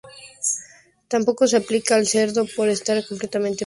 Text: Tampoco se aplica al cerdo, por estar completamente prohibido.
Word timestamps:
Tampoco 1.09 1.45
se 1.45 1.57
aplica 1.57 1.93
al 1.95 2.07
cerdo, 2.07 2.47
por 2.55 2.67
estar 2.69 2.97
completamente 3.07 3.29
prohibido. 3.29 3.59